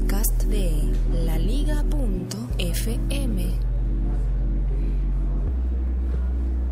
podcast 0.00 0.44
de 0.44 0.70
laliga.fm. 1.24 1.80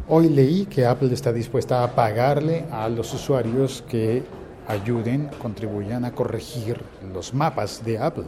Hoy 0.08 0.28
leí 0.28 0.66
que 0.66 0.86
Apple 0.86 1.12
está 1.12 1.32
dispuesta 1.32 1.82
a 1.84 1.94
pagarle 1.94 2.64
a 2.70 2.88
los 2.88 3.12
usuarios 3.12 3.84
que 3.88 4.22
ayuden, 4.66 5.28
contribuyan 5.40 6.04
a 6.04 6.12
corregir 6.12 6.80
los 7.12 7.34
mapas 7.34 7.84
de 7.84 7.98
Apple, 7.98 8.24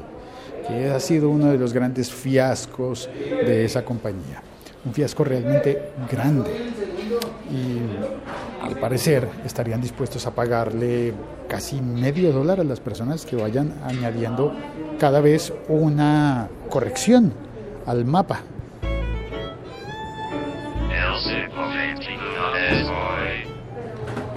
que 0.66 0.90
ha 0.90 1.00
sido 1.00 1.30
uno 1.30 1.46
de 1.46 1.58
los 1.58 1.72
grandes 1.72 2.10
fiascos 2.10 3.08
de 3.14 3.64
esa 3.64 3.84
compañía. 3.84 4.42
Un 4.84 4.92
fiasco 4.92 5.24
realmente 5.24 5.92
grande. 6.10 6.50
Y 7.50 7.80
al 8.70 8.78
parecer 8.78 9.28
estarían 9.44 9.80
dispuestos 9.80 10.26
a 10.26 10.30
pagarle 10.30 11.12
casi 11.48 11.80
medio 11.80 12.32
dólar 12.32 12.60
a 12.60 12.64
las 12.64 12.78
personas 12.78 13.26
que 13.26 13.34
vayan 13.34 13.74
añadiendo 13.84 14.54
cada 14.98 15.20
vez 15.20 15.52
una 15.68 16.48
corrección 16.68 17.32
al 17.86 18.04
mapa. 18.04 18.42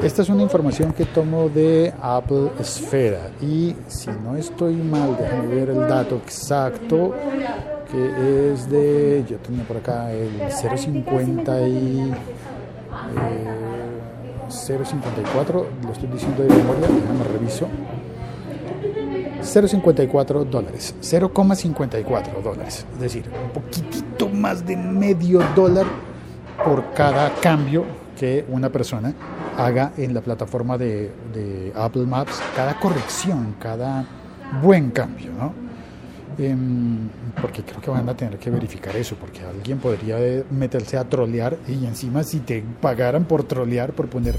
Esta 0.02 0.24
es 0.24 0.30
una 0.30 0.41
información 0.41 0.91
que 0.94 1.05
tomo 1.05 1.48
de 1.48 1.94
Apple 2.02 2.50
Esfera 2.60 3.30
y 3.40 3.76
si 3.88 4.10
no 4.10 4.36
estoy 4.36 4.76
mal, 4.76 5.16
déjame 5.18 5.48
ver 5.48 5.70
el 5.70 5.88
dato 5.88 6.16
exacto 6.16 7.13
que 7.90 8.52
es 8.52 8.70
de, 8.70 9.24
yo 9.30 9.38
tenía 9.38 9.63
por 9.63 9.77
acá 9.77 10.12
el 10.12 10.32
050 10.52 11.68
y 11.68 12.12
0.54, 14.63 15.66
lo 15.84 15.91
estoy 15.91 16.09
diciendo 16.09 16.44
de 16.44 16.49
memoria, 16.49 16.88
déjame 16.88 17.23
reviso. 17.26 17.67
0.54 19.41 20.45
dólares, 20.45 20.95
0,54 21.02 22.41
dólares, 22.41 22.85
es 22.93 22.99
decir, 22.99 23.26
un 23.43 23.51
poquitito 23.51 24.29
más 24.29 24.65
de 24.65 24.77
medio 24.77 25.41
dólar 25.54 25.85
por 26.63 26.93
cada 26.93 27.34
cambio 27.35 27.84
que 28.18 28.46
una 28.48 28.70
persona 28.70 29.13
haga 29.57 29.91
en 29.98 30.13
la 30.13 30.21
plataforma 30.21 30.77
de, 30.77 31.12
de 31.34 31.73
Apple 31.76 32.05
Maps, 32.05 32.41
cada 32.55 32.79
corrección, 32.79 33.55
cada 33.60 34.05
buen 34.62 34.91
cambio, 34.91 35.32
¿no? 35.38 35.54
Em, 36.37 37.09
porque 37.39 37.63
creo 37.63 37.81
que 37.81 37.89
van 37.89 38.07
a 38.09 38.15
tener 38.15 38.37
que 38.37 38.49
verificar 38.49 38.95
eso, 38.95 39.15
porque 39.15 39.41
alguien 39.41 39.77
podría 39.77 40.17
meterse 40.49 40.98
a 40.98 41.03
trolear 41.03 41.57
y 41.67 41.85
encima 41.85 42.23
si 42.23 42.39
te 42.39 42.63
pagaran 42.81 43.26
por 43.26 43.43
trolear, 43.43 43.93
por 43.93 44.07
poner 44.07 44.35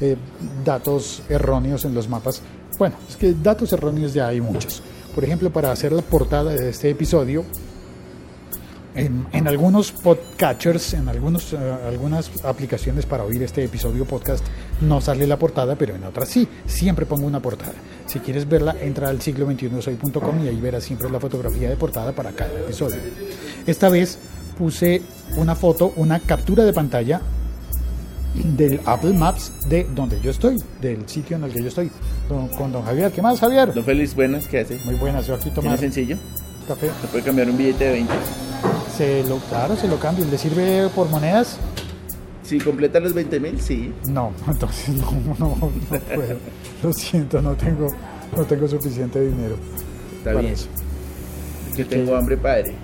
eh, 0.00 0.16
datos 0.64 1.22
erróneos 1.28 1.84
en 1.84 1.94
los 1.94 2.08
mapas, 2.08 2.42
bueno, 2.78 2.96
es 3.08 3.16
que 3.16 3.32
datos 3.32 3.72
erróneos 3.72 4.12
ya 4.12 4.28
hay 4.28 4.40
muchos. 4.40 4.82
Por 5.14 5.24
ejemplo, 5.24 5.50
para 5.50 5.72
hacer 5.72 5.92
la 5.92 6.02
portada 6.02 6.50
de 6.50 6.68
este 6.68 6.90
episodio, 6.90 7.44
en, 8.96 9.46
algunos 9.46 9.92
podcatchers, 9.92 10.94
en 10.94 11.08
algunos, 11.08 11.52
eh, 11.52 11.56
algunas 11.86 12.30
aplicaciones 12.44 13.06
para 13.06 13.24
oír 13.24 13.42
este 13.42 13.64
episodio 13.64 14.04
podcast, 14.04 14.44
no 14.80 15.00
sale 15.00 15.26
la 15.26 15.38
portada, 15.38 15.76
pero 15.76 15.94
en 15.94 16.04
otras 16.04 16.28
sí. 16.28 16.48
Siempre 16.66 17.06
pongo 17.06 17.26
una 17.26 17.40
portada. 17.40 17.74
Si 18.06 18.20
quieres 18.20 18.48
verla, 18.48 18.76
entra 18.80 19.08
al 19.08 19.20
siglo 19.20 19.46
21 19.46 19.82
soy.com 19.82 20.44
y 20.44 20.48
ahí 20.48 20.60
verás 20.60 20.84
siempre 20.84 21.10
la 21.10 21.20
fotografía 21.20 21.68
de 21.68 21.76
portada 21.76 22.12
para 22.12 22.32
cada 22.32 22.58
episodio. 22.60 22.98
Esta 23.66 23.88
vez 23.88 24.18
puse 24.56 25.02
una 25.36 25.54
foto, 25.54 25.92
una 25.96 26.20
captura 26.20 26.64
de 26.64 26.72
pantalla 26.72 27.20
del 28.34 28.80
Apple 28.84 29.12
Maps 29.12 29.52
de 29.68 29.86
donde 29.94 30.20
yo 30.20 30.30
estoy, 30.30 30.62
del 30.80 31.08
sitio 31.08 31.36
en 31.36 31.44
el 31.44 31.52
que 31.52 31.62
yo 31.62 31.68
estoy, 31.68 31.90
con 32.28 32.72
don 32.72 32.84
Javier. 32.84 33.10
¿Qué 33.12 33.22
más, 33.22 33.40
Javier? 33.40 33.72
Don 33.72 33.84
Félix, 33.84 34.14
buenas, 34.14 34.46
¿qué 34.46 34.60
hace? 34.60 34.78
Muy 34.84 34.94
buenas, 34.94 35.26
yo 35.26 35.34
aquí 35.34 35.50
tomando. 35.50 35.78
sencillo? 35.78 36.16
Café. 36.68 36.90
¿Se 37.00 37.06
puede 37.08 37.24
cambiar 37.24 37.48
un 37.48 37.56
billete 37.56 37.84
de 37.84 37.92
20? 37.92 38.45
Se 38.96 39.22
lo, 39.24 39.36
claro, 39.36 39.76
se 39.76 39.88
lo 39.88 39.98
cambio. 39.98 40.24
¿Le 40.24 40.38
sirve 40.38 40.88
por 40.94 41.10
monedas? 41.10 41.58
Si 42.42 42.58
completa 42.58 42.98
los 42.98 43.12
20 43.12 43.40
mil, 43.40 43.60
sí. 43.60 43.92
No, 44.08 44.32
entonces 44.48 44.88
no, 44.96 45.10
no, 45.38 45.48
no 45.48 45.98
puedo. 46.14 46.36
Lo 46.82 46.92
siento, 46.92 47.40
no 47.42 47.54
tengo, 47.54 47.88
no 48.36 48.44
tengo 48.44 48.68
suficiente 48.68 49.20
dinero. 49.20 49.56
Está 50.18 50.32
bien. 50.32 50.52
Eso. 50.52 50.68
que 51.74 51.84
tengo 51.84 52.14
hambre, 52.14 52.36
padre. 52.36 52.74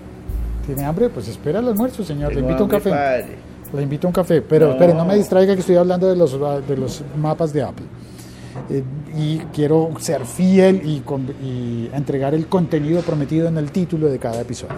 ¿Tiene 0.67 0.85
hambre? 0.85 1.09
Pues 1.09 1.29
espera 1.29 1.61
el 1.61 1.69
almuerzo, 1.69 2.03
señor. 2.03 2.35
Le 2.35 2.41
invito 2.41 2.65
un 2.65 2.71
café. 2.71 2.91
Padre. 2.91 3.37
Le 3.73 3.83
invito 3.83 4.07
a 4.07 4.09
un 4.09 4.15
café. 4.15 4.43
Pero 4.43 4.67
no. 4.67 4.73
espere, 4.73 4.95
no 4.95 5.05
me 5.05 5.17
distraiga 5.17 5.55
que 5.55 5.61
estoy 5.61 5.77
hablando 5.77 6.09
de 6.09 6.17
los, 6.17 6.33
de 6.67 6.77
los 6.77 7.05
mapas 7.17 7.53
de 7.53 7.63
Apple. 7.63 7.87
Eh, 8.71 8.83
y 9.17 9.39
quiero 9.53 9.91
ser 9.99 10.25
fiel 10.27 10.83
y, 10.85 11.01
con, 11.01 11.27
y 11.43 11.89
entregar 11.93 12.35
el 12.35 12.47
contenido 12.47 13.01
prometido 13.03 13.49
en 13.49 13.59
el 13.59 13.71
título 13.71 14.09
de 14.09 14.19
cada 14.19 14.41
episodio. 14.41 14.75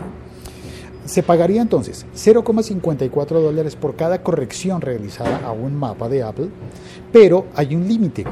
Se 1.05 1.23
pagaría 1.23 1.61
entonces 1.61 2.07
0,54 2.15 3.27
dólares 3.41 3.77
por 3.77 3.95
cada 3.95 4.23
corrección 4.23 4.81
realizada 4.81 5.41
a 5.45 5.53
un 5.53 5.75
mapa 5.75 6.09
de 6.09 6.23
Apple, 6.23 6.49
pero 7.13 7.47
hay 7.55 7.75
un 7.75 7.87
límite. 7.87 8.25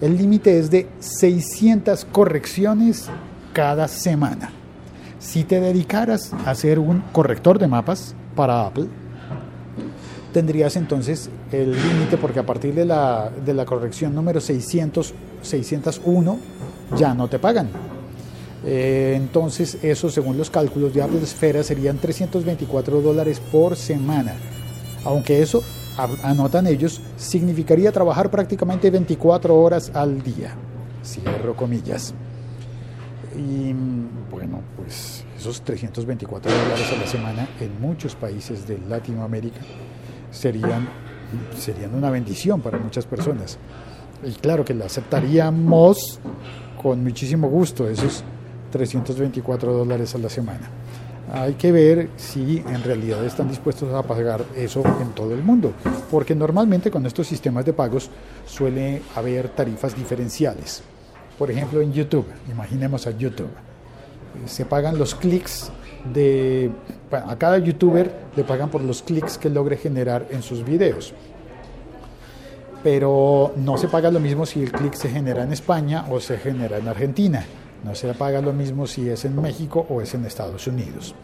El 0.00 0.16
límite 0.16 0.58
es 0.58 0.70
de 0.70 0.88
600 0.98 2.06
correcciones 2.06 3.08
cada 3.52 3.88
semana. 3.88 4.50
Si 5.18 5.44
te 5.44 5.60
dedicaras 5.60 6.32
a 6.44 6.54
ser 6.54 6.78
un 6.78 7.02
corrector 7.12 7.58
de 7.58 7.66
mapas 7.66 8.14
para 8.34 8.66
Apple, 8.66 8.86
tendrías 10.32 10.76
entonces 10.76 11.30
el 11.50 11.72
límite 11.72 12.16
porque 12.18 12.40
a 12.40 12.46
partir 12.46 12.74
de 12.74 12.84
la, 12.84 13.30
de 13.44 13.54
la 13.54 13.64
corrección 13.64 14.14
número 14.14 14.40
600, 14.40 15.14
601 15.42 16.38
ya 16.96 17.14
no 17.14 17.28
te 17.28 17.38
pagan. 17.38 17.95
Eh, 18.68 19.14
entonces, 19.16 19.78
eso 19.82 20.10
según 20.10 20.36
los 20.36 20.50
cálculos 20.50 20.92
de 20.92 21.00
Esfera 21.22 21.62
serían 21.62 21.98
324 21.98 23.00
dólares 23.00 23.40
por 23.52 23.76
semana. 23.76 24.34
Aunque 25.04 25.40
eso, 25.40 25.62
anotan 26.24 26.66
ellos, 26.66 27.00
significaría 27.16 27.92
trabajar 27.92 28.28
prácticamente 28.28 28.90
24 28.90 29.54
horas 29.54 29.92
al 29.94 30.20
día. 30.20 30.56
Cierro 31.04 31.54
comillas. 31.54 32.12
Y 33.36 33.72
bueno, 34.32 34.60
pues 34.76 35.24
esos 35.38 35.62
324 35.62 36.50
dólares 36.50 36.92
a 36.92 36.96
la 36.96 37.06
semana 37.06 37.48
en 37.60 37.80
muchos 37.80 38.16
países 38.16 38.66
de 38.66 38.78
Latinoamérica 38.88 39.60
serían, 40.32 40.88
serían 41.56 41.94
una 41.94 42.10
bendición 42.10 42.60
para 42.60 42.78
muchas 42.78 43.06
personas. 43.06 43.58
Y 44.24 44.32
claro 44.32 44.64
que 44.64 44.74
la 44.74 44.86
aceptaríamos 44.86 46.18
con 46.82 47.04
muchísimo 47.04 47.48
gusto, 47.48 47.88
esos 47.88 48.24
324 48.76 49.72
dólares 49.72 50.14
a 50.14 50.18
la 50.18 50.28
semana. 50.28 50.68
Hay 51.32 51.54
que 51.54 51.72
ver 51.72 52.10
si 52.16 52.58
en 52.58 52.84
realidad 52.84 53.24
están 53.24 53.48
dispuestos 53.48 53.92
a 53.92 54.02
pagar 54.02 54.44
eso 54.54 54.82
en 55.00 55.08
todo 55.08 55.32
el 55.32 55.42
mundo, 55.42 55.72
porque 56.10 56.34
normalmente 56.34 56.90
con 56.90 57.04
estos 57.06 57.26
sistemas 57.26 57.64
de 57.64 57.72
pagos 57.72 58.10
suele 58.46 59.02
haber 59.14 59.48
tarifas 59.48 59.96
diferenciales. 59.96 60.82
Por 61.38 61.50
ejemplo, 61.50 61.80
en 61.80 61.92
YouTube, 61.92 62.26
imaginemos 62.50 63.06
a 63.06 63.10
YouTube, 63.10 63.50
se 64.44 64.66
pagan 64.66 64.98
los 64.98 65.14
clics 65.14 65.70
de... 66.12 66.70
A 67.10 67.36
cada 67.36 67.58
youtuber 67.58 68.12
le 68.36 68.44
pagan 68.44 68.68
por 68.68 68.82
los 68.82 69.02
clics 69.02 69.38
que 69.38 69.48
logre 69.48 69.76
generar 69.76 70.26
en 70.30 70.42
sus 70.42 70.64
videos. 70.64 71.14
Pero 72.82 73.52
no 73.56 73.78
se 73.78 73.88
paga 73.88 74.10
lo 74.10 74.20
mismo 74.20 74.46
si 74.46 74.62
el 74.62 74.70
clic 74.70 74.94
se 74.94 75.08
genera 75.08 75.42
en 75.42 75.52
España 75.52 76.06
o 76.10 76.20
se 76.20 76.38
genera 76.38 76.78
en 76.78 76.86
Argentina 76.86 77.44
no 77.84 77.94
se 77.94 78.12
paga 78.14 78.40
lo 78.40 78.52
mismo 78.52 78.86
si 78.86 79.08
es 79.08 79.24
en 79.24 79.40
México 79.40 79.86
o 79.88 80.00
es 80.00 80.14
en 80.14 80.24
Estados 80.24 80.66
Unidos. 80.66 81.14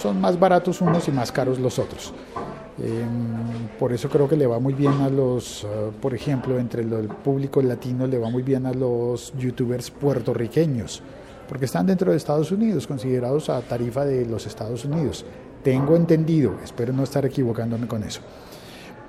Son 0.00 0.20
más 0.20 0.38
baratos 0.38 0.80
unos 0.80 1.08
y 1.08 1.12
más 1.12 1.32
caros 1.32 1.58
los 1.58 1.78
otros. 1.78 2.12
por 3.78 3.92
eso 3.92 4.08
creo 4.08 4.28
que 4.28 4.36
le 4.36 4.46
va 4.46 4.58
muy 4.58 4.74
bien 4.74 5.00
a 5.00 5.08
los, 5.08 5.64
uh, 5.64 5.92
por 6.00 6.14
ejemplo, 6.14 6.58
entre 6.58 6.82
el 6.82 7.08
público 7.08 7.62
latino 7.62 8.06
le 8.06 8.18
va 8.18 8.28
muy 8.28 8.42
bien 8.42 8.66
a 8.66 8.72
los 8.72 9.32
youtubers 9.38 9.90
puertorriqueños, 9.90 11.02
porque 11.48 11.64
están 11.64 11.86
dentro 11.86 12.10
de 12.10 12.18
Estados 12.18 12.52
Unidos, 12.52 12.86
considerados 12.86 13.48
a 13.48 13.62
tarifa 13.62 14.04
de 14.04 14.26
los 14.26 14.46
Estados 14.46 14.84
Unidos. 14.84 15.24
Tengo 15.62 15.96
entendido, 15.96 16.54
espero 16.62 16.92
no 16.92 17.02
estar 17.02 17.24
equivocándome 17.24 17.86
con 17.86 18.02
eso. 18.02 18.20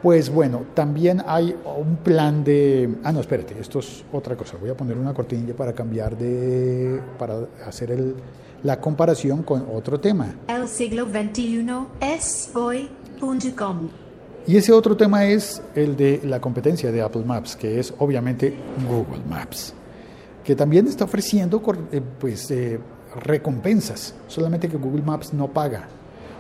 Pues 0.02 0.30
bueno, 0.30 0.64
también 0.74 1.24
hay 1.26 1.56
un 1.78 1.98
plan 1.98 2.44
de... 2.44 2.98
Ah, 3.04 3.12
no, 3.12 3.20
espérate, 3.20 3.60
esto 3.60 3.80
es 3.80 4.04
otra 4.12 4.36
cosa. 4.36 4.58
Voy 4.60 4.70
a 4.70 4.78
poner 4.78 4.98
una 4.98 5.14
cortinilla 5.14 5.56
para 5.56 5.74
cambiar 5.74 6.16
de... 6.16 7.02
para 7.18 7.40
hacer 7.66 7.92
el, 7.92 8.16
la 8.64 8.80
comparación 8.80 9.42
con 9.42 9.66
otro 9.74 10.00
tema. 10.00 10.36
El 10.48 10.68
siglo 10.68 11.06
XXI 11.06 11.68
es 12.00 12.52
hoy.com. 12.54 13.90
Y 14.46 14.56
ese 14.56 14.72
otro 14.72 14.96
tema 14.96 15.26
es 15.26 15.62
el 15.76 15.98
de 15.98 16.22
la 16.24 16.40
competencia 16.40 16.92
de 16.92 17.02
Apple 17.02 17.24
Maps, 17.26 17.56
que 17.56 17.80
es 17.80 17.94
obviamente 17.98 18.56
Google 18.88 19.24
Maps, 19.28 19.74
que 20.44 20.56
también 20.56 20.88
está 20.88 21.06
ofreciendo 21.06 21.62
eh, 21.92 22.02
pues, 22.20 22.50
eh, 22.52 22.80
recompensas, 23.16 24.16
solamente 24.28 24.70
que 24.70 24.78
Google 24.78 25.02
Maps 25.02 25.34
no 25.34 25.48
paga 25.50 25.90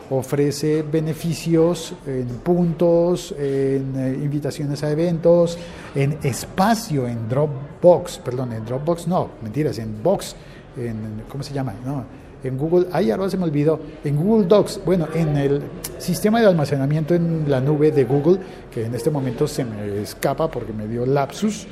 ofrece 0.09 0.83
beneficios 0.83 1.93
en 2.05 2.27
puntos, 2.27 3.33
en 3.37 3.93
eh, 3.97 4.19
invitaciones 4.21 4.83
a 4.83 4.91
eventos, 4.91 5.57
en 5.95 6.17
espacio, 6.23 7.07
en 7.07 7.27
Dropbox, 7.27 8.19
perdón, 8.19 8.53
en 8.53 8.65
Dropbox 8.65 9.07
no, 9.07 9.29
mentiras, 9.41 9.77
en 9.79 10.01
Box, 10.01 10.35
en 10.77 11.23
¿cómo 11.29 11.43
se 11.43 11.53
llama? 11.53 11.73
No, 11.85 12.05
en 12.43 12.57
Google, 12.57 12.87
ay, 12.91 13.11
ahora 13.11 13.29
se 13.29 13.37
me 13.37 13.43
olvidó, 13.43 13.79
en 14.03 14.15
Google 14.15 14.47
Docs, 14.47 14.81
bueno, 14.85 15.07
en 15.13 15.35
el 15.35 15.61
sistema 15.97 16.39
de 16.39 16.47
almacenamiento 16.47 17.15
en 17.15 17.49
la 17.49 17.59
nube 17.59 17.91
de 17.91 18.05
Google, 18.05 18.39
que 18.71 18.85
en 18.85 18.95
este 18.95 19.09
momento 19.09 19.47
se 19.47 19.65
me 19.65 20.01
escapa 20.01 20.49
porque 20.49 20.71
me 20.71 20.87
dio 20.87 21.05
lapsus, 21.05 21.67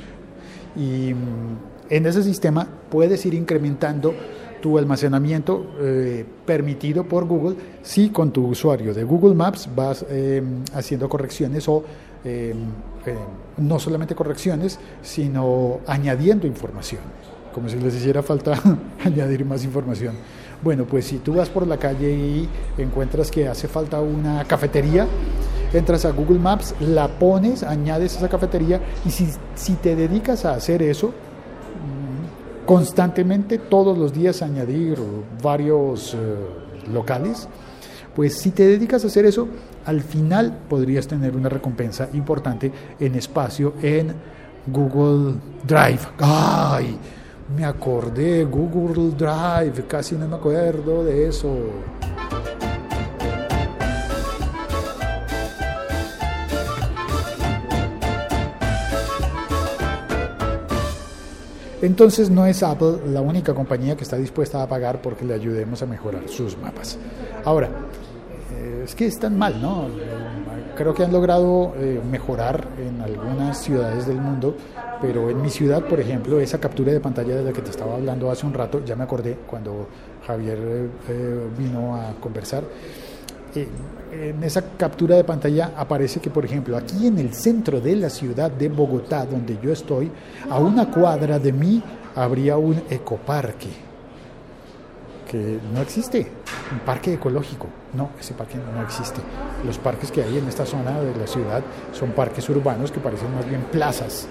y 0.76 1.14
mm, 1.14 1.88
en 1.88 2.06
ese 2.06 2.22
sistema 2.22 2.68
puedes 2.90 3.24
ir 3.24 3.34
incrementando 3.34 4.14
tu 4.60 4.78
almacenamiento 4.78 5.66
eh, 5.80 6.24
permitido 6.44 7.04
por 7.04 7.24
Google 7.26 7.56
si 7.82 8.10
con 8.10 8.32
tu 8.32 8.46
usuario 8.46 8.94
de 8.94 9.04
Google 9.04 9.34
Maps 9.34 9.68
vas 9.74 10.04
eh, 10.08 10.42
haciendo 10.74 11.08
correcciones 11.08 11.68
o 11.68 11.84
eh, 12.24 12.54
no 13.58 13.78
solamente 13.78 14.16
correcciones, 14.16 14.80
sino 15.00 15.78
añadiendo 15.86 16.46
información, 16.46 17.02
como 17.54 17.68
si 17.68 17.78
les 17.78 17.94
hiciera 17.94 18.22
falta 18.22 18.60
añadir 19.04 19.44
más 19.44 19.64
información. 19.64 20.16
Bueno, 20.62 20.84
pues 20.84 21.04
si 21.04 21.18
tú 21.18 21.34
vas 21.34 21.48
por 21.48 21.66
la 21.66 21.76
calle 21.76 22.10
y 22.10 22.48
encuentras 22.78 23.30
que 23.30 23.46
hace 23.46 23.68
falta 23.68 24.00
una 24.00 24.44
cafetería, 24.44 25.06
entras 25.72 26.04
a 26.04 26.10
Google 26.10 26.38
Maps, 26.38 26.74
la 26.80 27.06
pones, 27.06 27.62
añades 27.62 28.16
esa 28.16 28.28
cafetería 28.28 28.80
y 29.04 29.10
si, 29.10 29.28
si 29.54 29.74
te 29.74 29.94
dedicas 29.94 30.44
a 30.44 30.54
hacer 30.54 30.82
eso, 30.82 31.12
constantemente, 32.66 33.58
todos 33.58 33.96
los 33.96 34.12
días 34.12 34.42
añadir 34.42 34.98
varios 35.42 36.14
eh, 36.14 36.18
locales, 36.92 37.48
pues 38.14 38.36
si 38.36 38.50
te 38.50 38.66
dedicas 38.66 39.04
a 39.04 39.06
hacer 39.06 39.24
eso, 39.26 39.48
al 39.84 40.00
final 40.00 40.58
podrías 40.68 41.06
tener 41.06 41.36
una 41.36 41.48
recompensa 41.48 42.08
importante 42.12 42.72
en 42.98 43.14
espacio 43.14 43.74
en 43.82 44.14
Google 44.66 45.34
Drive. 45.64 46.00
¡Ay! 46.18 46.98
Me 47.56 47.64
acordé, 47.64 48.44
Google 48.44 49.12
Drive, 49.16 49.86
casi 49.86 50.16
no 50.16 50.26
me 50.26 50.36
acuerdo 50.36 51.04
de 51.04 51.28
eso. 51.28 51.54
Entonces 61.86 62.30
no 62.30 62.44
es 62.46 62.64
Apple 62.64 62.98
la 63.06 63.20
única 63.20 63.54
compañía 63.54 63.96
que 63.96 64.02
está 64.02 64.16
dispuesta 64.16 64.60
a 64.60 64.68
pagar 64.68 65.00
porque 65.00 65.24
le 65.24 65.34
ayudemos 65.34 65.80
a 65.82 65.86
mejorar 65.86 66.28
sus 66.28 66.58
mapas. 66.58 66.98
Ahora, 67.44 67.68
eh, 68.56 68.82
es 68.84 68.92
que 68.96 69.06
están 69.06 69.38
mal, 69.38 69.62
¿no? 69.62 69.86
Creo 70.76 70.92
que 70.92 71.04
han 71.04 71.12
logrado 71.12 71.74
eh, 71.78 72.00
mejorar 72.10 72.66
en 72.84 73.00
algunas 73.00 73.62
ciudades 73.62 74.04
del 74.04 74.20
mundo, 74.20 74.56
pero 75.00 75.30
en 75.30 75.40
mi 75.40 75.48
ciudad, 75.48 75.84
por 75.84 76.00
ejemplo, 76.00 76.40
esa 76.40 76.58
captura 76.58 76.92
de 76.92 76.98
pantalla 76.98 77.36
de 77.36 77.44
la 77.44 77.52
que 77.52 77.62
te 77.62 77.70
estaba 77.70 77.94
hablando 77.94 78.32
hace 78.32 78.46
un 78.46 78.52
rato, 78.52 78.84
ya 78.84 78.96
me 78.96 79.04
acordé 79.04 79.38
cuando 79.46 79.86
Javier 80.26 80.58
eh, 81.08 81.46
vino 81.56 81.94
a 81.94 82.14
conversar 82.20 82.64
en 83.56 84.42
esa 84.42 84.62
captura 84.76 85.16
de 85.16 85.24
pantalla 85.24 85.72
aparece 85.76 86.20
que, 86.20 86.30
por 86.30 86.44
ejemplo, 86.44 86.76
aquí 86.76 87.06
en 87.06 87.18
el 87.18 87.32
centro 87.34 87.80
de 87.80 87.96
la 87.96 88.10
ciudad 88.10 88.50
de 88.50 88.68
Bogotá, 88.68 89.26
donde 89.26 89.58
yo 89.62 89.72
estoy, 89.72 90.10
a 90.50 90.58
una 90.58 90.90
cuadra 90.90 91.38
de 91.38 91.52
mí 91.52 91.82
habría 92.14 92.56
un 92.56 92.82
ecoparque 92.88 93.68
que 95.30 95.58
no 95.74 95.80
existe, 95.80 96.26
un 96.72 96.78
parque 96.80 97.14
ecológico. 97.14 97.66
No, 97.94 98.10
ese 98.20 98.34
parque 98.34 98.56
no 98.56 98.82
existe. 98.82 99.20
Los 99.64 99.78
parques 99.78 100.10
que 100.12 100.22
hay 100.22 100.38
en 100.38 100.46
esta 100.46 100.64
zona 100.64 101.00
de 101.00 101.16
la 101.16 101.26
ciudad 101.26 101.62
son 101.92 102.12
parques 102.12 102.48
urbanos 102.48 102.92
que 102.92 103.00
parecen 103.00 103.34
más 103.34 103.48
bien 103.48 103.62
plazas, 103.72 104.28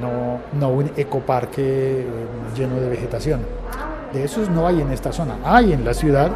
no, 0.00 0.40
no 0.58 0.68
un 0.72 0.90
ecoparque 0.96 2.04
lleno 2.56 2.80
de 2.80 2.88
vegetación. 2.88 3.40
De 4.12 4.24
esos 4.24 4.48
no 4.48 4.66
hay 4.66 4.80
en 4.80 4.90
esta 4.90 5.12
zona. 5.12 5.38
Hay 5.44 5.72
en 5.72 5.84
la 5.84 5.94
ciudad, 5.94 6.30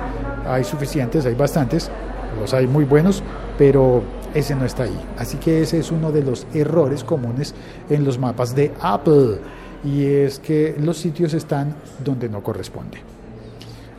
hay 0.46 0.64
suficientes, 0.64 1.26
hay 1.26 1.34
bastantes, 1.34 1.90
los 2.38 2.54
hay 2.54 2.66
muy 2.66 2.84
buenos, 2.84 3.22
pero 3.58 4.02
ese 4.34 4.54
no 4.54 4.64
está 4.64 4.84
ahí. 4.84 5.00
Así 5.18 5.38
que 5.38 5.62
ese 5.62 5.78
es 5.78 5.90
uno 5.90 6.12
de 6.12 6.22
los 6.22 6.46
errores 6.54 7.04
comunes 7.04 7.54
en 7.88 8.04
los 8.04 8.18
mapas 8.18 8.54
de 8.54 8.72
Apple 8.80 9.38
y 9.84 10.04
es 10.04 10.38
que 10.38 10.76
los 10.78 10.96
sitios 10.98 11.34
están 11.34 11.74
donde 12.02 12.28
no 12.28 12.42
corresponde. 12.42 12.98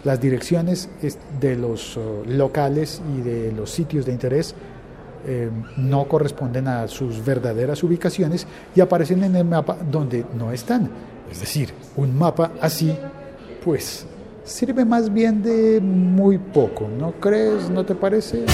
Las 0.04 0.21
direcciones 0.21 0.89
de 1.39 1.56
los 1.56 1.98
uh, 1.98 2.24
locales 2.28 3.01
y 3.18 3.21
de 3.21 3.51
los 3.51 3.71
sitios 3.71 4.06
de 4.06 4.12
interés 4.12 4.54
eh, 5.25 5.50
no 5.78 6.07
corresponden 6.07 6.68
a 6.68 6.88
sus 6.88 7.25
verdaderas 7.25 7.81
ubicaciones 7.81 8.45
y 8.75 8.81
aparecen 8.81 9.24
en 9.24 9.36
el 9.36 9.45
mapa 9.45 9.78
donde 9.89 10.24
no 10.38 10.51
están. 10.51 10.89
Es 11.31 11.39
decir, 11.39 11.74
un 11.95 12.16
mapa 12.16 12.51
así 12.62 12.95
pues 13.65 14.06
sirve 14.44 14.85
más 14.85 15.12
bien 15.12 15.41
de 15.41 15.81
muy 15.81 16.38
poco, 16.38 16.88
¿no 16.88 17.13
crees? 17.13 17.67
¿No 17.71 17.83
te 17.83 17.95
parece? 17.95 18.45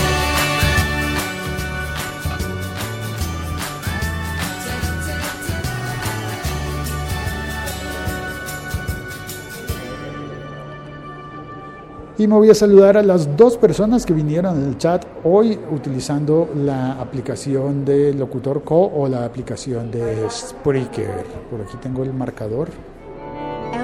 Y 12.18 12.28
me 12.28 12.36
voy 12.36 12.52
a 12.52 12.54
saludar 12.54 12.96
a 12.96 13.04
las 13.04 13.36
dos 13.36 13.58
personas 13.58 14.06
que 14.06 14.14
vinieron 14.14 14.62
en 14.62 14.70
el 14.70 14.78
chat 14.78 15.06
hoy 15.26 15.60
utilizando 15.72 16.48
la 16.56 16.94
aplicación 16.94 17.84
de 17.84 18.14
Locutor 18.14 18.64
Co 18.64 18.92
o 18.96 19.10
la 19.10 19.26
aplicación 19.26 19.92
de 19.92 20.30
Spreaker. 20.30 21.26
Por 21.50 21.62
aquí 21.62 21.76
tengo 21.82 22.04
el 22.04 22.14
marcador. 22.14 22.70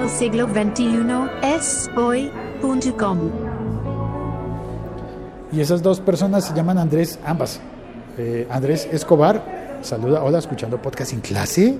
Siglo 0.08 0.46
XXI 0.46 0.86
es 1.42 1.90
hoy.com. 1.94 3.18
Y 5.52 5.60
esas 5.60 5.82
dos 5.82 6.00
personas 6.00 6.46
se 6.46 6.54
llaman 6.54 6.78
Andrés, 6.78 7.18
ambas. 7.24 7.60
Eh, 8.16 8.46
Andrés 8.50 8.88
Escobar, 8.90 9.78
saluda, 9.82 10.22
hola, 10.22 10.38
escuchando 10.38 10.80
podcast 10.80 11.12
en 11.12 11.20
clase. 11.20 11.78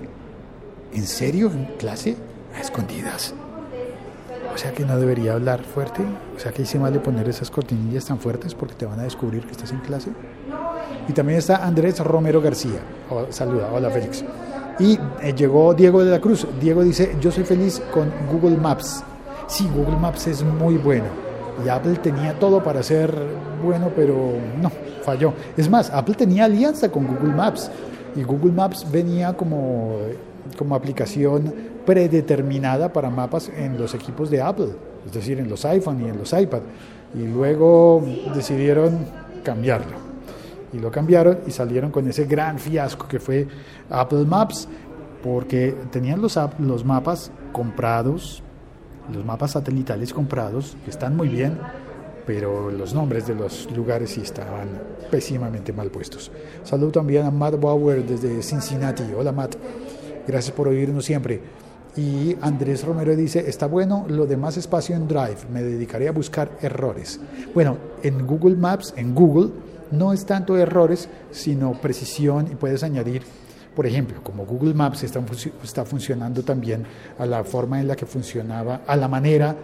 ¿En 0.92 1.06
serio? 1.06 1.50
¿En 1.50 1.64
clase? 1.78 2.16
A 2.56 2.60
escondidas. 2.60 3.34
O 4.54 4.58
sea 4.58 4.72
que 4.72 4.84
no 4.84 4.98
debería 4.98 5.32
hablar 5.32 5.62
fuerte. 5.62 6.02
O 6.36 6.38
sea 6.38 6.52
que 6.52 6.62
hice 6.62 6.78
mal 6.78 6.92
de 6.92 7.00
poner 7.00 7.28
esas 7.28 7.50
cortinillas 7.50 8.04
tan 8.06 8.19
fuertes 8.19 8.54
porque 8.54 8.75
te 8.75 8.86
van 8.86 9.00
a 9.00 9.04
descubrir 9.04 9.44
que 9.44 9.52
estás 9.52 9.72
en 9.72 9.78
clase. 9.80 10.10
Y 11.08 11.12
también 11.12 11.38
está 11.38 11.64
Andrés 11.64 11.98
Romero 12.00 12.40
García. 12.40 12.80
saluda, 13.30 13.70
hola 13.72 13.90
Félix. 13.90 14.25
Y 14.78 14.98
eh, 15.22 15.34
llegó 15.36 15.75
Diego 15.75 16.04
de 16.04 16.10
la 16.10 16.20
Cruz. 16.20 16.46
Diego 16.60 16.82
dice, 16.84 17.16
yo 17.20 17.30
soy 17.30 17.44
feliz 17.44 17.82
con 17.92 18.12
Google 18.30 18.56
Maps. 18.56 19.02
Sí, 19.49 19.68
Google 19.75 19.97
Maps 19.97 20.26
es 20.28 20.42
muy 20.42 20.76
bueno. 20.76 21.06
Y 21.64 21.68
Apple 21.68 21.97
tenía 21.97 22.38
todo 22.38 22.62
para 22.62 22.82
ser 22.82 23.12
bueno, 23.64 23.90
pero 23.94 24.14
no, 24.62 24.70
falló. 25.02 25.32
Es 25.56 25.68
más, 25.68 25.90
Apple 25.90 26.14
tenía 26.14 26.44
alianza 26.44 26.90
con 26.90 27.06
Google 27.06 27.35
Maps. 27.35 27.70
Y 28.14 28.23
Google 28.23 28.52
Maps 28.52 28.87
venía 28.90 29.32
como, 29.32 29.97
como 30.56 30.75
aplicación 30.75 31.52
predeterminada 31.85 32.92
para 32.92 33.11
mapas 33.11 33.50
en 33.56 33.78
los 33.78 33.94
equipos 33.94 34.30
de 34.30 34.42
Apple. 34.42 34.68
Es 35.06 35.12
decir, 35.12 35.40
en 35.40 35.49
los 35.49 35.64
iPhone 35.64 36.04
y 36.04 36.08
en 36.08 36.18
los 36.18 36.32
iPad. 36.32 36.61
Y 37.14 37.26
luego 37.26 38.02
decidieron 38.35 38.99
cambiarlo 39.42 40.07
y 40.72 40.78
lo 40.78 40.90
cambiaron 40.90 41.38
y 41.46 41.50
salieron 41.50 41.90
con 41.90 42.08
ese 42.08 42.25
gran 42.25 42.58
fiasco 42.58 43.08
que 43.08 43.18
fue 43.18 43.46
Apple 43.90 44.25
Maps, 44.25 44.68
porque 45.22 45.75
tenían 45.90 46.20
los, 46.20 46.38
los 46.58 46.84
mapas 46.84 47.30
comprados, 47.52 48.42
los 49.12 49.25
mapas 49.25 49.52
satelitales 49.52 50.12
comprados, 50.12 50.76
que 50.84 50.90
están 50.90 51.16
muy 51.16 51.28
bien, 51.28 51.58
pero 52.26 52.70
los 52.70 52.94
nombres 52.94 53.26
de 53.26 53.34
los 53.34 53.70
lugares 53.75 54.10
sí 54.10 54.20
estaban 54.20 54.68
pésimamente 55.10 55.72
mal 55.72 55.90
puestos. 55.90 56.30
Saludo 56.62 56.92
también 56.92 57.25
a 57.25 57.30
Matt 57.30 57.58
Bauer 57.58 58.04
desde 58.04 58.42
Cincinnati. 58.42 59.04
Hola 59.16 59.32
Matt, 59.32 59.56
gracias 60.26 60.54
por 60.54 60.68
oírnos 60.68 61.04
siempre. 61.04 61.40
Y 61.96 62.37
Andrés 62.42 62.84
Romero 62.84 63.16
dice, 63.16 63.48
está 63.48 63.66
bueno 63.66 64.04
lo 64.08 64.26
de 64.26 64.37
más 64.37 64.56
espacio 64.56 64.94
en 64.94 65.08
Drive, 65.08 65.48
me 65.52 65.62
dedicaré 65.62 66.06
a 66.06 66.12
buscar 66.12 66.50
errores. 66.60 67.18
Bueno, 67.54 67.76
en 68.02 68.25
Google 68.25 68.56
Maps, 68.56 68.92
en 68.96 69.14
Google, 69.14 69.50
no 69.90 70.12
es 70.12 70.25
tanto 70.26 70.57
errores, 70.57 71.09
sino 71.30 71.73
precisión 71.73 72.49
y 72.50 72.54
puedes 72.54 72.83
añadir, 72.83 73.23
por 73.75 73.87
ejemplo, 73.87 74.23
como 74.23 74.45
Google 74.45 74.75
Maps 74.75 75.02
está, 75.02 75.23
está 75.62 75.85
funcionando 75.85 76.42
también 76.42 76.85
a 77.18 77.26
la 77.26 77.45
forma 77.45 77.80
en 77.80 77.88
la 77.88 77.97
que 77.97 78.07
funcionaba, 78.07 78.83
a 78.87 78.97
la 78.97 79.09
manera 79.09 79.57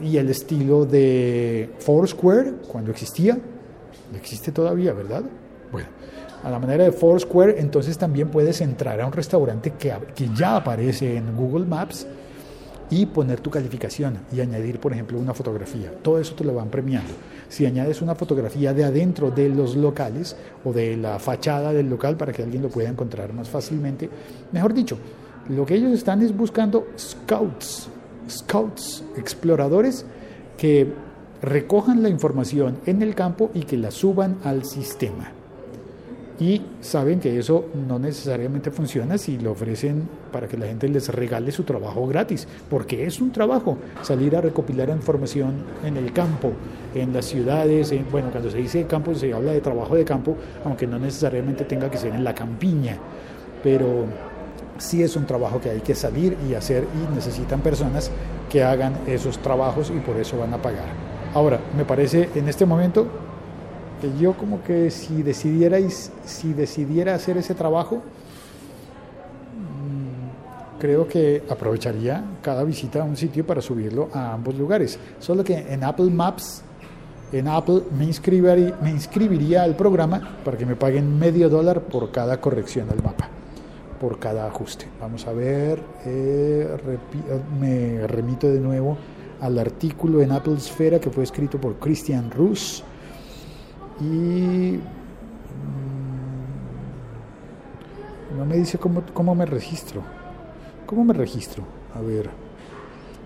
y 0.00 0.16
el 0.16 0.30
estilo 0.30 0.84
de 0.84 1.70
Foursquare 1.78 2.54
cuando 2.70 2.90
existía, 2.90 3.38
existe 4.16 4.52
todavía, 4.52 4.92
¿verdad? 4.92 5.22
Bueno, 5.72 5.88
a 6.42 6.50
la 6.50 6.58
manera 6.58 6.84
de 6.84 6.92
Foursquare, 6.92 7.56
entonces 7.58 7.98
también 7.98 8.28
puedes 8.28 8.60
entrar 8.60 9.00
a 9.00 9.06
un 9.06 9.12
restaurante 9.12 9.72
que, 9.72 9.92
que 10.14 10.28
ya 10.34 10.56
aparece 10.56 11.16
en 11.16 11.36
Google 11.36 11.66
Maps 11.66 12.06
y 12.90 13.06
poner 13.06 13.40
tu 13.40 13.50
calificación 13.50 14.18
y 14.32 14.40
añadir, 14.40 14.80
por 14.80 14.92
ejemplo, 14.92 15.18
una 15.18 15.34
fotografía. 15.34 15.92
Todo 16.02 16.18
eso 16.18 16.34
te 16.34 16.44
lo 16.44 16.54
van 16.54 16.68
premiando. 16.68 17.10
Si 17.48 17.66
añades 17.66 18.02
una 18.02 18.14
fotografía 18.14 18.72
de 18.72 18.84
adentro 18.84 19.30
de 19.30 19.48
los 19.48 19.76
locales 19.76 20.36
o 20.64 20.72
de 20.72 20.96
la 20.96 21.18
fachada 21.18 21.72
del 21.72 21.88
local 21.88 22.16
para 22.16 22.32
que 22.32 22.42
alguien 22.42 22.62
lo 22.62 22.68
pueda 22.68 22.88
encontrar 22.88 23.32
más 23.32 23.48
fácilmente, 23.48 24.08
mejor 24.52 24.74
dicho, 24.74 24.98
lo 25.48 25.64
que 25.64 25.74
ellos 25.74 25.92
están 25.92 26.22
es 26.22 26.36
buscando 26.36 26.88
scouts. 26.98 27.88
scouts, 28.28 29.04
exploradores 29.16 30.04
que 30.56 30.92
recojan 31.40 32.02
la 32.02 32.08
información 32.08 32.78
en 32.86 33.02
el 33.02 33.14
campo 33.14 33.50
y 33.54 33.62
que 33.62 33.78
la 33.78 33.90
suban 33.90 34.38
al 34.44 34.64
sistema. 34.64 35.37
Y 36.40 36.62
saben 36.80 37.18
que 37.18 37.36
eso 37.36 37.64
no 37.88 37.98
necesariamente 37.98 38.70
funciona 38.70 39.18
si 39.18 39.38
lo 39.38 39.50
ofrecen 39.52 40.08
para 40.30 40.46
que 40.46 40.56
la 40.56 40.66
gente 40.66 40.86
les 40.88 41.08
regale 41.08 41.50
su 41.50 41.64
trabajo 41.64 42.06
gratis, 42.06 42.46
porque 42.70 43.04
es 43.06 43.20
un 43.20 43.32
trabajo 43.32 43.76
salir 44.02 44.36
a 44.36 44.40
recopilar 44.40 44.88
información 44.90 45.64
en 45.84 45.96
el 45.96 46.12
campo, 46.12 46.52
en 46.94 47.12
las 47.12 47.24
ciudades, 47.24 47.90
en- 47.90 48.06
bueno, 48.10 48.30
cuando 48.30 48.50
se 48.52 48.58
dice 48.58 48.86
campo 48.86 49.14
se 49.16 49.32
habla 49.32 49.50
de 49.50 49.60
trabajo 49.60 49.96
de 49.96 50.04
campo, 50.04 50.36
aunque 50.64 50.86
no 50.86 50.96
necesariamente 51.00 51.64
tenga 51.64 51.90
que 51.90 51.98
ser 51.98 52.14
en 52.14 52.22
la 52.22 52.34
campiña, 52.34 52.96
pero 53.64 54.04
sí 54.78 55.02
es 55.02 55.16
un 55.16 55.26
trabajo 55.26 55.60
que 55.60 55.70
hay 55.70 55.80
que 55.80 55.96
salir 55.96 56.36
y 56.48 56.54
hacer 56.54 56.84
y 56.84 57.14
necesitan 57.16 57.60
personas 57.62 58.12
que 58.48 58.62
hagan 58.62 58.94
esos 59.08 59.38
trabajos 59.38 59.90
y 59.90 59.98
por 59.98 60.16
eso 60.16 60.38
van 60.38 60.54
a 60.54 60.62
pagar. 60.62 60.86
Ahora, 61.34 61.58
me 61.76 61.84
parece 61.84 62.28
en 62.36 62.48
este 62.48 62.64
momento 62.64 63.08
yo 64.18 64.34
como 64.34 64.62
que 64.62 64.90
si 64.90 65.22
decidierais, 65.22 66.12
si 66.24 66.52
decidiera 66.52 67.14
hacer 67.14 67.36
ese 67.36 67.54
trabajo, 67.54 67.96
mm, 69.56 70.80
creo 70.80 71.08
que 71.08 71.42
aprovecharía 71.48 72.24
cada 72.42 72.64
visita 72.64 73.02
a 73.02 73.04
un 73.04 73.16
sitio 73.16 73.46
para 73.46 73.60
subirlo 73.60 74.08
a 74.12 74.32
ambos 74.32 74.54
lugares. 74.56 74.98
Solo 75.18 75.42
que 75.44 75.56
en 75.72 75.84
Apple 75.84 76.10
Maps, 76.10 76.62
en 77.32 77.48
Apple 77.48 77.82
me 77.96 78.04
inscribiría, 78.04 78.78
me 78.82 78.90
inscribiría 78.90 79.62
al 79.62 79.76
programa 79.76 80.38
para 80.44 80.56
que 80.56 80.64
me 80.64 80.76
paguen 80.76 81.18
medio 81.18 81.48
dólar 81.48 81.82
por 81.82 82.10
cada 82.10 82.40
corrección 82.40 82.88
del 82.88 83.02
mapa, 83.02 83.28
por 84.00 84.18
cada 84.18 84.46
ajuste. 84.46 84.86
Vamos 85.00 85.26
a 85.26 85.32
ver, 85.32 85.80
eh, 86.06 86.76
eh, 86.86 86.98
me 87.60 88.06
remito 88.06 88.48
de 88.48 88.60
nuevo 88.60 88.96
al 89.40 89.58
artículo 89.58 90.20
en 90.20 90.32
Apple 90.32 90.54
Esfera 90.54 90.98
que 90.98 91.10
fue 91.10 91.24
escrito 91.24 91.60
por 91.60 91.76
Christian 91.76 92.30
Rus 92.30 92.82
y 94.00 94.78
mm, 98.34 98.38
no 98.38 98.44
me 98.44 98.56
dice 98.56 98.78
cómo, 98.78 99.02
cómo 99.12 99.34
me 99.34 99.46
registro. 99.46 100.02
¿Cómo 100.86 101.04
me 101.04 101.12
registro? 101.12 101.64
A 101.94 102.00
ver, 102.00 102.30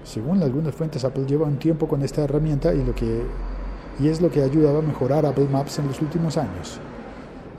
según 0.04 0.42
algunas 0.42 0.74
fuentes, 0.74 1.04
Apple 1.04 1.26
lleva 1.26 1.46
un 1.46 1.58
tiempo 1.58 1.86
con 1.86 2.02
esta 2.02 2.22
herramienta 2.22 2.74
y, 2.74 2.84
lo 2.84 2.94
que, 2.94 3.22
y 4.00 4.08
es 4.08 4.20
lo 4.20 4.30
que 4.30 4.42
ha 4.42 4.44
ayudado 4.44 4.78
a 4.78 4.82
mejorar 4.82 5.26
Apple 5.26 5.48
Maps 5.50 5.78
en 5.78 5.86
los 5.86 6.00
últimos 6.00 6.36
años. 6.36 6.80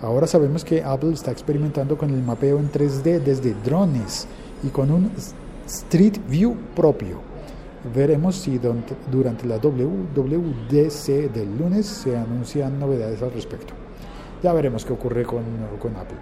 Ahora 0.02 0.28
sabemos 0.28 0.66
que 0.66 0.84
Apple 0.84 1.14
está 1.14 1.32
experimentando 1.32 1.98
con 1.98 2.10
el 2.10 2.22
mapeo 2.22 2.60
en 2.60 2.70
3D 2.70 3.22
desde 3.22 3.54
drones 3.64 4.28
y 4.62 4.68
con 4.68 4.92
un 4.92 5.12
Street 5.66 6.18
View 6.28 6.58
propio. 6.76 7.33
Veremos 7.94 8.36
si 8.36 8.60
durante 8.60 9.46
la 9.46 9.58
WWDC 9.58 11.32
del 11.34 11.58
lunes 11.58 11.86
se 11.86 12.16
anuncian 12.16 12.80
novedades 12.80 13.22
al 13.22 13.32
respecto. 13.34 13.74
Ya 14.42 14.54
veremos 14.54 14.86
qué 14.86 14.94
ocurre 14.94 15.24
con, 15.24 15.44
con 15.80 15.96
Apple. 15.98 16.18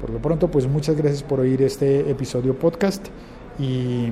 Por 0.00 0.10
lo 0.10 0.18
pronto, 0.20 0.48
pues 0.50 0.66
muchas 0.66 0.96
gracias 0.96 1.22
por 1.22 1.40
oír 1.40 1.62
este 1.62 2.10
episodio 2.10 2.58
podcast 2.58 3.06
y, 3.58 4.08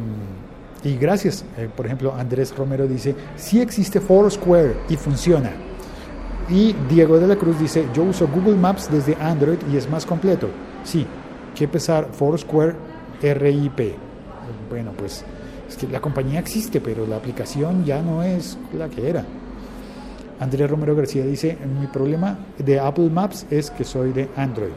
y 0.82 0.96
gracias. 0.98 1.44
Eh, 1.56 1.68
por 1.74 1.86
ejemplo, 1.86 2.14
Andrés 2.14 2.54
Romero 2.56 2.86
dice, 2.86 3.14
sí 3.36 3.60
existe 3.60 4.00
Foursquare 4.00 4.74
y 4.88 4.96
funciona. 4.96 5.52
Y 6.50 6.74
Diego 6.90 7.18
de 7.18 7.26
la 7.26 7.36
Cruz 7.36 7.58
dice, 7.58 7.86
yo 7.94 8.02
uso 8.02 8.28
Google 8.28 8.56
Maps 8.56 8.90
desde 8.90 9.14
Android 9.16 9.58
y 9.72 9.76
es 9.76 9.88
más 9.88 10.04
completo. 10.04 10.48
Sí, 10.84 11.06
que 11.54 11.66
pesar 11.66 12.08
Foursquare 12.12 12.74
RIP. 13.22 13.94
Bueno, 14.68 14.92
pues 14.96 15.24
es 15.74 15.80
que 15.80 15.88
la 15.88 16.00
compañía 16.00 16.38
existe, 16.38 16.80
pero 16.80 17.04
la 17.04 17.16
aplicación 17.16 17.84
ya 17.84 18.00
no 18.00 18.22
es 18.22 18.56
la 18.78 18.88
que 18.88 19.10
era. 19.10 19.24
Andrés 20.38 20.70
Romero 20.70 20.94
García 20.94 21.24
dice, 21.24 21.58
mi 21.80 21.88
problema 21.88 22.38
de 22.58 22.78
Apple 22.78 23.10
Maps 23.10 23.44
es 23.50 23.72
que 23.72 23.82
soy 23.82 24.12
de 24.12 24.28
Android. 24.36 24.70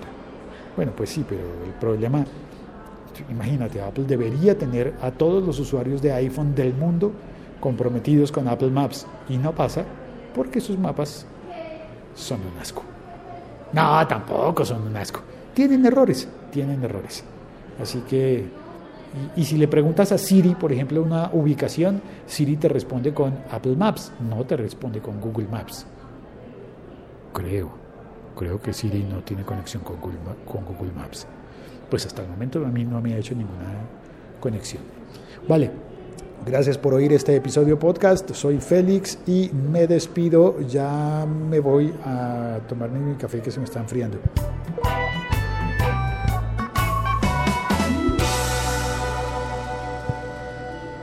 Bueno, 0.75 0.93
pues 0.95 1.11
sí, 1.11 1.23
pero 1.27 1.43
el 1.65 1.73
problema, 1.79 2.25
imagínate, 3.29 3.79
Apple 3.79 4.05
debería 4.07 4.57
tener 4.57 4.95
a 5.01 5.11
todos 5.11 5.45
los 5.45 5.59
usuarios 5.59 6.01
de 6.01 6.13
iPhone 6.13 6.55
del 6.55 6.73
mundo 6.73 7.11
comprometidos 7.59 8.31
con 8.31 8.47
Apple 8.47 8.71
Maps 8.71 9.05
y 9.29 9.37
no 9.37 9.53
pasa 9.53 9.85
porque 10.33 10.59
sus 10.59 10.79
mapas 10.79 11.27
son 12.15 12.39
un 12.41 12.59
asco. 12.59 12.81
No, 13.71 14.07
tampoco 14.07 14.65
son 14.65 14.87
un 14.87 14.97
asco. 14.97 15.21
Tienen 15.53 15.85
errores, 15.85 16.27
tienen 16.51 16.83
errores. 16.83 17.23
Así 17.79 17.99
que, 18.09 18.45
y, 19.35 19.41
y 19.41 19.45
si 19.45 19.57
le 19.57 19.67
preguntas 19.67 20.11
a 20.11 20.17
Siri, 20.17 20.55
por 20.55 20.71
ejemplo, 20.71 21.01
una 21.01 21.29
ubicación, 21.33 22.01
Siri 22.25 22.57
te 22.57 22.69
responde 22.69 23.13
con 23.13 23.33
Apple 23.51 23.75
Maps, 23.75 24.11
no 24.29 24.43
te 24.45 24.57
responde 24.57 24.99
con 24.99 25.19
Google 25.19 25.47
Maps. 25.47 25.85
Creo, 27.33 27.69
creo 28.35 28.61
que 28.61 28.73
Siri 28.73 29.03
no 29.03 29.21
tiene 29.23 29.43
conexión 29.43 29.83
con 29.83 29.99
Google, 29.99 30.19
con 30.45 30.65
Google 30.65 30.91
Maps. 30.93 31.27
Pues 31.89 32.05
hasta 32.05 32.21
el 32.21 32.29
momento 32.29 32.65
a 32.65 32.69
mí 32.69 32.83
no 32.83 33.01
me 33.01 33.13
ha 33.13 33.17
hecho 33.17 33.35
ninguna 33.35 33.73
conexión. 34.39 34.83
Vale, 35.47 35.71
Gracias 36.45 36.77
por 36.77 36.93
oír 36.93 37.11
este 37.11 37.35
episodio 37.35 37.77
podcast. 37.77 38.31
Soy 38.33 38.59
Félix 38.59 39.19
y 39.27 39.51
me 39.51 39.85
despido. 39.85 40.61
Ya 40.61 41.25
me 41.25 41.59
voy 41.59 41.93
a 42.05 42.59
tomarme 42.69 42.99
mi 42.99 43.15
café 43.15 43.41
que 43.41 43.51
se 43.51 43.59
me 43.59 43.65
está 43.65 43.81
enfriando. 43.81 44.19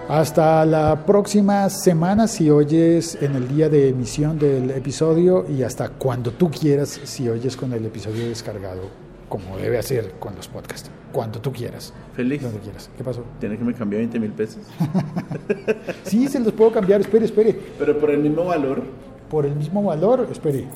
Hasta 0.09 0.67
la 0.67 1.07
próxima 1.07 1.71
semana 1.71 2.29
si 2.29 2.51
oyes 2.51 3.17
en 3.23 3.37
el 3.37 3.49
día 3.49 3.71
de 3.71 3.89
emisión 3.89 4.39
del 4.39 4.71
episodio 4.71 5.47
y 5.49 5.63
hasta 5.63 5.89
cuando 5.89 6.31
tú 6.31 6.51
quieras 6.51 7.01
si 7.05 7.27
oyes 7.27 7.57
con 7.57 7.73
el 7.73 7.87
episodio 7.87 8.29
descargado, 8.29 8.83
como 9.31 9.57
debe 9.57 9.79
hacer 9.79 10.13
con 10.19 10.37
los 10.37 10.47
podcasts. 10.47 10.91
Cuando 11.11 11.41
tú 11.41 11.53
quieras. 11.53 11.95
Félix, 12.15 12.43
Donde 12.43 12.59
quieras. 12.59 12.91
¿Qué 12.99 13.03
pasó? 13.03 13.25
¿tienes 13.41 13.59
que 13.59 13.65
me 13.65 13.73
cambiar 13.73 14.01
20 14.01 14.21
mil 14.21 14.33
pesos? 14.33 14.63
Sí, 16.05 16.29
se 16.29 16.39
los 16.39 16.53
puedo 16.53 16.71
cambiar. 16.71 17.01
Espere, 17.01 17.25
espere. 17.25 17.59
Pero 17.79 17.99
por 17.99 18.11
el 18.11 18.19
mismo 18.19 18.45
valor. 18.45 18.83
Por 19.31 19.47
el 19.47 19.57
mismo 19.57 19.83
valor, 19.83 20.29
espere. 20.31 20.67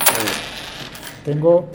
Tengo 1.25 1.67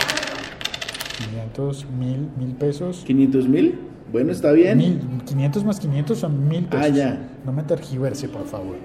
500, 1.32 1.86
mil, 2.00 2.30
mil 2.36 2.56
pesos. 2.56 3.06
¿500 3.08 3.48
mil? 3.48 3.93
Bueno, 4.12 4.32
está 4.32 4.52
bien. 4.52 4.78
Mil, 4.78 5.22
500 5.26 5.64
más 5.64 5.80
500 5.80 6.18
son 6.18 6.48
mil 6.48 6.66
pesos. 6.66 6.86
Ah, 6.86 6.90
ya. 6.90 7.30
No 7.46 7.52
me 7.52 7.64
tergiverse, 7.64 8.28
por 8.30 8.46
favor. 8.46 8.76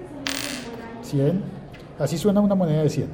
100. 1.03 1.41
Así 1.99 2.17
suena 2.17 2.39
una 2.41 2.55
moneda 2.55 2.81
de 2.83 2.89
100. 2.89 3.07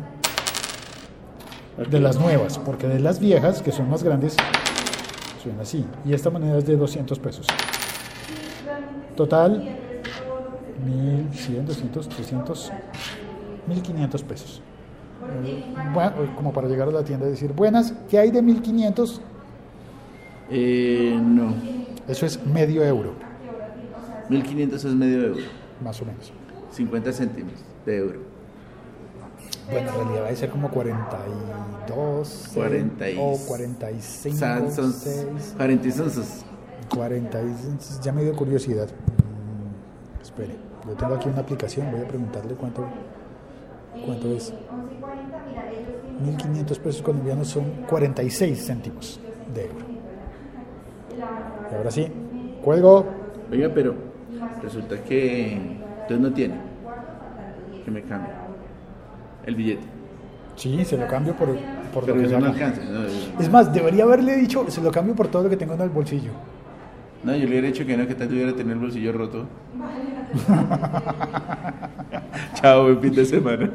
De 1.89 1.99
las 1.99 2.17
nuevas, 2.17 2.57
porque 2.59 2.87
de 2.87 2.99
las 2.99 3.19
viejas, 3.19 3.61
que 3.61 3.71
son 3.73 3.89
más 3.89 4.01
grandes, 4.01 4.37
suena 5.43 5.63
así. 5.63 5.85
Y 6.05 6.13
esta 6.13 6.29
moneda 6.29 6.57
es 6.57 6.65
de 6.65 6.77
200 6.77 7.19
pesos. 7.19 7.47
Total, 9.17 9.77
1100, 10.85 11.65
200, 11.65 12.09
300, 12.09 12.71
1500 13.67 14.23
pesos. 14.23 14.61
Eh, 15.43 15.65
Bueno, 15.93 16.11
como 16.35 16.53
para 16.53 16.67
llegar 16.67 16.87
a 16.87 16.91
la 16.91 17.03
tienda 17.03 17.27
y 17.27 17.31
decir, 17.31 17.51
buenas, 17.53 17.93
¿qué 18.09 18.19
hay 18.19 18.31
de 18.31 18.41
1500? 18.41 19.21
Eh. 20.51 21.19
Eso 22.15 22.25
es 22.25 22.45
medio 22.45 22.81
euro, 22.85 23.11
1500 24.29 24.85
es 24.85 24.93
medio 24.93 25.21
euro. 25.27 25.41
más 25.83 26.01
o 26.01 26.05
menos. 26.05 26.31
50 26.71 27.11
céntimos 27.11 27.53
de 27.85 27.97
euro. 27.97 28.19
Bueno, 29.69 29.89
en 29.89 29.95
realidad 29.95 30.23
va 30.23 30.29
a 30.29 30.35
ser 30.35 30.49
como 30.49 30.69
42 30.69 32.51
40 32.53 33.09
y- 33.09 33.17
o 33.19 33.35
45, 33.47 34.37
San- 34.37 34.71
son 34.71 34.93
6, 34.93 35.53
40 35.57 35.87
y 35.87 35.91
sonsos. 35.91 36.45
46. 36.89 37.99
Ya 38.01 38.13
me 38.13 38.23
dio 38.23 38.33
curiosidad. 38.33 38.87
Mm, 38.87 40.21
espere, 40.21 40.55
yo 40.87 40.93
tengo 40.93 41.15
aquí 41.15 41.27
una 41.27 41.41
aplicación, 41.41 41.91
voy 41.91 41.99
a 42.01 42.07
preguntarle 42.07 42.53
cuánto, 42.55 42.85
cuánto 44.05 44.29
es. 44.29 44.53
1500 46.23 46.79
pesos 46.79 47.01
colombianos 47.01 47.49
son 47.49 47.65
46 47.89 48.65
céntimos 48.65 49.19
de 49.53 49.65
euro. 49.65 49.94
Y 51.71 51.75
ahora 51.75 51.91
sí, 51.91 52.07
cuelgo. 52.63 53.05
Oiga, 53.51 53.69
pero 53.73 53.95
resulta 54.61 55.01
que 55.03 55.53
entonces 55.53 56.19
no 56.19 56.31
tiene. 56.33 56.55
Que 57.83 57.91
me 57.91 58.01
cambie 58.01 58.31
el 59.45 59.55
billete. 59.55 59.83
Sí, 60.55 60.83
se 60.85 60.97
lo 60.97 61.05
cambio 61.07 61.35
por, 61.35 61.49
por 61.93 62.07
lo 62.07 62.13
Pero 62.13 62.19
que 62.19 62.25
eso. 62.25 62.39
No, 62.39 62.53
Es 63.39 63.51
más, 63.51 63.73
debería 63.73 64.03
haberle 64.05 64.37
dicho, 64.37 64.65
se 64.69 64.81
lo 64.81 64.91
cambio 64.91 65.15
por 65.15 65.27
todo 65.27 65.43
lo 65.43 65.49
que 65.49 65.57
tengo 65.57 65.73
en 65.73 65.81
el 65.81 65.89
bolsillo. 65.89 66.31
no, 67.23 67.33
yo 67.33 67.39
le 67.39 67.47
hubiera 67.47 67.67
dicho 67.67 67.85
que 67.85 67.97
no, 67.97 68.07
que 68.07 68.15
tal 68.15 68.29
tuviera 68.29 68.53
tener 68.53 68.73
el 68.73 68.79
bolsillo 68.79 69.11
roto. 69.11 69.45
Chao, 72.55 72.83
buen 72.83 73.01
fin 73.01 73.13
de 73.15 73.25
semana. 73.25 73.69